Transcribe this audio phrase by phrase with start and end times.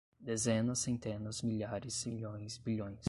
[0.19, 2.97] dezenas, centenas, milhares, milhões, bilhões.